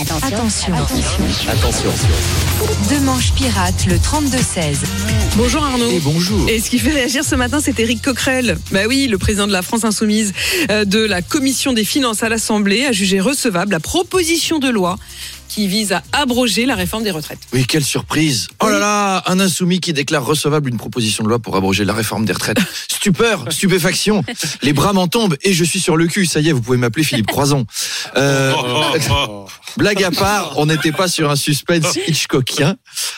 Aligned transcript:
Attention. 0.00 0.74
Attention. 1.48 1.90
Deux 2.88 3.00
manches 3.00 3.32
pirates, 3.32 3.86
le 3.86 3.94
32-16. 3.94 4.78
Bonjour 5.36 5.62
Arnaud. 5.62 5.88
Et 5.88 6.00
bonjour. 6.00 6.48
Et 6.48 6.58
ce 6.58 6.68
qui 6.68 6.80
fait 6.80 6.90
réagir 6.90 7.24
ce 7.24 7.36
matin, 7.36 7.60
c'est 7.62 7.78
Éric 7.78 8.02
Coquerel. 8.02 8.58
Bah 8.72 8.80
oui, 8.88 9.06
le 9.06 9.18
président 9.18 9.46
de 9.46 9.52
la 9.52 9.62
France 9.62 9.84
Insoumise 9.84 10.32
euh, 10.70 10.84
de 10.84 10.98
la 10.98 11.22
Commission 11.22 11.72
des 11.72 11.84
finances 11.84 12.24
à 12.24 12.28
l'Assemblée 12.28 12.84
a 12.84 12.92
jugé 12.92 13.20
recevable 13.20 13.70
la 13.70 13.80
proposition 13.80 14.58
de 14.58 14.68
loi 14.68 14.98
qui 15.48 15.68
vise 15.68 15.92
à 15.92 16.02
abroger 16.12 16.66
la 16.66 16.74
réforme 16.74 17.04
des 17.04 17.12
retraites. 17.12 17.38
Oui, 17.52 17.64
quelle 17.64 17.84
surprise. 17.84 18.48
Oh 18.60 18.68
là 18.68 18.80
là, 18.80 19.22
un 19.26 19.38
insoumis 19.38 19.78
qui 19.78 19.92
déclare 19.92 20.24
recevable 20.24 20.68
une 20.68 20.78
proposition 20.78 21.22
de 21.22 21.28
loi 21.28 21.38
pour 21.38 21.54
abroger 21.56 21.84
la 21.84 21.92
réforme 21.92 22.24
des 22.24 22.32
retraites. 22.32 22.58
Stupeur, 22.88 23.44
stupéfaction. 23.52 24.24
Les 24.62 24.72
bras 24.72 24.92
m'en 24.92 25.06
tombent 25.06 25.36
et 25.42 25.52
je 25.52 25.62
suis 25.62 25.78
sur 25.78 25.96
le 25.96 26.08
cul. 26.08 26.26
Ça 26.26 26.40
y 26.40 26.48
est, 26.48 26.52
vous 26.52 26.62
pouvez 26.62 26.78
m'appeler 26.78 27.04
Philippe 27.04 27.26
Croison. 27.26 27.66
Euh, 28.16 28.52
blague 29.76 30.02
à 30.04 30.10
part, 30.10 30.58
on 30.58 30.66
n'était 30.66 30.92
pas 30.92 31.08
sur 31.08 31.30
un 31.30 31.36
suspense 31.36 31.96
Hitchcockien. 32.08 32.76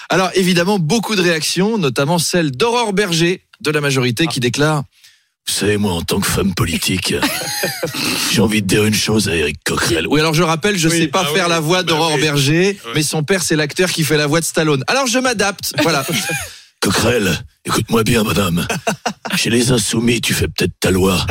Alors 0.08 0.30
évidemment, 0.34 0.78
beaucoup 0.78 1.14
de 1.16 1.22
réactions, 1.22 1.78
notamment 1.78 2.18
celle 2.18 2.50
d'Aurore 2.50 2.92
Berger 2.92 3.42
de 3.60 3.70
la 3.70 3.80
majorité 3.80 4.26
qui 4.26 4.40
déclare 4.40 4.82
vous 5.48 5.54
savez, 5.54 5.76
moi, 5.76 5.92
en 5.92 6.02
tant 6.02 6.18
que 6.18 6.26
femme 6.26 6.54
politique, 6.56 7.14
j'ai 8.32 8.40
envie 8.40 8.62
de 8.62 8.66
dire 8.66 8.84
une 8.84 8.92
chose 8.94 9.28
à 9.28 9.36
Eric 9.36 9.58
Coquerel. 9.64 10.08
Oui, 10.08 10.18
alors 10.18 10.34
je 10.34 10.42
rappelle, 10.42 10.76
je 10.76 10.88
Oui. 10.88 10.98
sais 10.98 11.06
pas 11.06 11.22
Ah 11.24 11.32
faire 11.32 11.44
oui. 11.44 11.50
la 11.50 11.60
voix 11.60 11.78
Bah 11.78 11.82
d'Aurore 11.84 12.14
oui. 12.16 12.20
Berger, 12.20 12.76
mais 12.96 13.04
son 13.04 13.22
père, 13.22 13.44
c'est 13.44 13.54
l'acteur 13.54 13.92
qui 13.92 14.02
fait 14.02 14.16
la 14.16 14.26
voix 14.26 14.40
de 14.40 14.44
Stallone. 14.44 14.82
Alors 14.88 15.06
je 15.06 15.20
m'adapte, 15.20 15.72
voilà. 15.84 16.04
Coquerel, 16.80 17.38
écoute-moi 17.64 18.02
bien, 18.02 18.24
madame. 18.24 18.66
Chez 19.36 19.50
les 19.50 19.70
insoumis, 19.70 20.20
tu 20.20 20.34
fais 20.34 20.48
peut-être 20.48 20.74
ta 20.80 20.90
loi, 20.90 21.24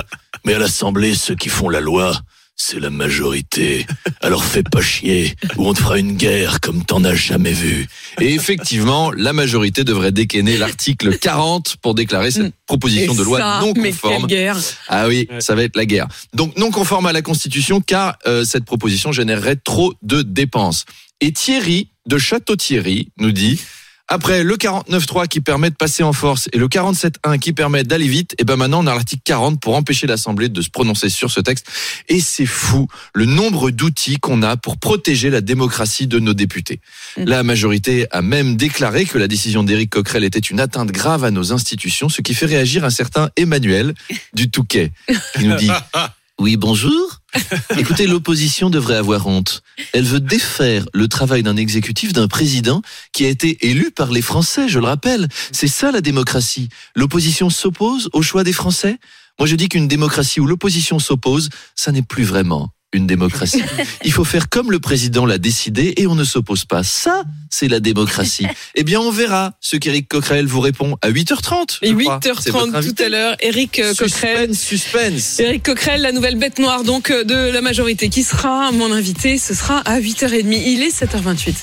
mais 0.45 0.53
à 0.53 0.59
l'Assemblée, 0.59 1.13
ceux 1.13 1.35
qui 1.35 1.49
font 1.49 1.67
la 1.67 1.81
loi, 1.81 2.17
c'est 2.55 2.79
la 2.79 2.89
majorité. 2.89 3.85
Alors 4.21 4.43
fais 4.43 4.63
pas 4.63 4.81
chier, 4.81 5.35
ou 5.57 5.67
on 5.67 5.73
te 5.73 5.79
fera 5.79 5.99
une 5.99 6.15
guerre 6.15 6.61
comme 6.61 6.83
t'en 6.85 7.03
as 7.03 7.15
jamais 7.15 7.51
vu. 7.51 7.87
Et 8.21 8.33
effectivement, 8.33 9.11
la 9.11 9.33
majorité 9.33 9.83
devrait 9.83 10.11
dégainer 10.11 10.57
l'article 10.57 11.17
40 11.17 11.75
pour 11.81 11.95
déclarer 11.95 12.31
cette 12.31 12.53
proposition 12.65 13.13
Et 13.13 13.17
de 13.17 13.23
loi 13.23 13.39
ça, 13.39 13.59
non 13.61 13.73
mais 13.75 13.91
conforme. 13.91 14.21
quelle 14.21 14.27
guerre 14.27 14.57
Ah 14.87 15.07
oui, 15.07 15.27
ça 15.39 15.53
va 15.55 15.63
être 15.63 15.75
la 15.75 15.85
guerre. 15.85 16.07
Donc 16.33 16.57
non 16.57 16.71
conforme 16.71 17.05
à 17.07 17.13
la 17.13 17.21
Constitution 17.21 17.81
car 17.81 18.17
euh, 18.25 18.45
cette 18.45 18.65
proposition 18.65 19.11
générerait 19.11 19.57
trop 19.57 19.93
de 20.01 20.21
dépenses. 20.21 20.85
Et 21.21 21.31
Thierry 21.31 21.89
de 22.07 22.17
Château-Thierry 22.17 23.09
nous 23.17 23.31
dit 23.31 23.59
après 24.07 24.43
le 24.43 24.55
49.3 24.55 25.27
qui 25.27 25.41
permet 25.41 25.69
de 25.69 25.75
passer 25.75 26.03
en 26.03 26.13
force 26.13 26.47
et 26.53 26.57
le 26.57 26.67
47.1 26.67 27.39
qui 27.39 27.53
permet 27.53 27.83
d'aller 27.83 28.07
vite, 28.07 28.35
et 28.37 28.43
ben 28.43 28.55
maintenant 28.55 28.83
on 28.83 28.87
a 28.87 28.93
l'article 28.93 29.21
40 29.25 29.59
pour 29.59 29.75
empêcher 29.75 30.07
l'Assemblée 30.07 30.49
de 30.49 30.61
se 30.61 30.69
prononcer 30.69 31.09
sur 31.09 31.31
ce 31.31 31.39
texte. 31.39 31.67
Et 32.07 32.19
c'est 32.19 32.45
fou 32.45 32.87
le 33.13 33.25
nombre 33.25 33.71
d'outils 33.71 34.17
qu'on 34.17 34.43
a 34.43 34.57
pour 34.57 34.77
protéger 34.77 35.29
la 35.29 35.41
démocratie 35.41 36.07
de 36.07 36.19
nos 36.19 36.33
députés. 36.33 36.79
Mm. 37.17 37.23
La 37.25 37.43
majorité 37.43 38.07
a 38.11 38.21
même 38.21 38.57
déclaré 38.57 39.05
que 39.05 39.17
la 39.17 39.27
décision 39.27 39.63
d'Éric 39.63 39.89
Coquerel 39.89 40.23
était 40.23 40.39
une 40.39 40.59
atteinte 40.59 40.91
grave 40.91 41.23
à 41.23 41.31
nos 41.31 41.51
institutions, 41.51 42.09
ce 42.09 42.21
qui 42.21 42.33
fait 42.33 42.45
réagir 42.45 42.85
un 42.85 42.89
certain 42.89 43.29
Emmanuel 43.35 43.93
du 44.33 44.49
Touquet 44.49 44.91
qui 45.37 45.45
nous 45.45 45.55
dit 45.55 45.71
oui, 46.39 46.57
bonjour. 46.57 47.21
Écoutez, 47.77 48.07
l'opposition 48.07 48.69
devrait 48.69 48.95
avoir 48.95 49.27
honte. 49.27 49.61
Elle 49.93 50.05
veut 50.05 50.19
défaire 50.19 50.85
le 50.93 51.07
travail 51.07 51.43
d'un 51.43 51.57
exécutif, 51.57 52.13
d'un 52.13 52.27
président 52.27 52.81
qui 53.11 53.25
a 53.25 53.29
été 53.29 53.67
élu 53.67 53.91
par 53.91 54.11
les 54.11 54.21
Français, 54.21 54.67
je 54.67 54.79
le 54.79 54.85
rappelle. 54.85 55.27
C'est 55.51 55.67
ça 55.67 55.91
la 55.91 56.01
démocratie. 56.01 56.69
L'opposition 56.95 57.49
s'oppose 57.49 58.09
au 58.13 58.21
choix 58.21 58.43
des 58.43 58.53
Français? 58.53 58.97
Moi, 59.39 59.47
je 59.47 59.55
dis 59.55 59.69
qu'une 59.69 59.87
démocratie 59.87 60.39
où 60.39 60.45
l'opposition 60.45 60.99
s'oppose, 60.99 61.49
ça 61.75 61.91
n'est 61.91 62.01
plus 62.01 62.23
vraiment 62.23 62.71
une 62.95 63.07
démocratie. 63.07 63.61
Il 64.03 64.11
faut 64.11 64.23
faire 64.23 64.49
comme 64.49 64.71
le 64.71 64.79
président 64.79 65.25
l'a 65.25 65.37
décidé 65.37 65.93
et 65.97 66.07
on 66.07 66.15
ne 66.15 66.23
s'oppose 66.23 66.65
pas. 66.65 66.83
Ça, 66.83 67.23
c'est 67.49 67.67
la 67.67 67.79
démocratie. 67.79 68.47
Eh 68.75 68.83
bien, 68.83 68.99
on 68.99 69.11
verra 69.11 69.53
ce 69.61 69.77
qu'Éric 69.77 70.07
Coquerel 70.09 70.45
vous 70.45 70.61
répond 70.61 70.97
à 71.01 71.09
8h30. 71.09 71.79
Et 71.81 71.89
je 71.89 71.93
crois. 71.93 72.19
C'est 72.39 72.51
votre 72.51 72.71
8h30 72.79 72.95
tout 72.95 73.03
à 73.03 73.09
l'heure, 73.09 73.35
Éric 73.39 73.79
euh, 73.79 73.93
Coquerel. 73.93 74.55
Suspense, 74.55 74.59
suspense. 74.59 75.39
Éric 75.39 75.63
Coquerel, 75.63 76.01
la 76.01 76.11
nouvelle 76.11 76.37
bête 76.37 76.59
noire 76.59 76.83
donc 76.83 77.11
euh, 77.11 77.23
de 77.23 77.51
la 77.51 77.61
majorité, 77.61 78.09
qui 78.09 78.23
sera 78.23 78.71
mon 78.71 78.91
invité. 78.91 79.37
Ce 79.37 79.53
sera 79.53 79.79
à 79.79 79.99
8h30. 79.99 80.45
Il 80.51 80.83
est 80.83 81.03
7h28. 81.03 81.53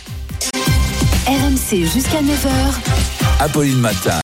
RMC 1.27 1.87
jusqu'à 1.93 2.21
9h. 2.21 3.41
Apolline 3.41 3.79
Matin. 3.79 4.21